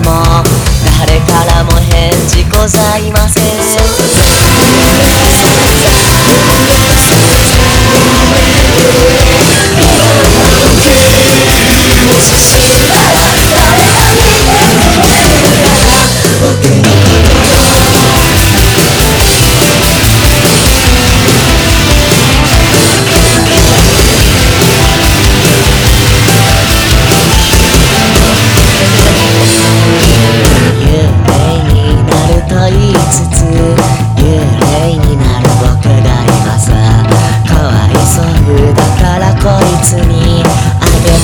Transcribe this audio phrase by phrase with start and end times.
[0.00, 0.42] も
[1.06, 3.91] 誰からも返事ございません。
[38.14, 38.24] そう
[38.74, 40.44] だからこいつに揚げ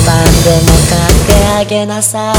[0.05, 2.35] パンでも買ってあげなさい。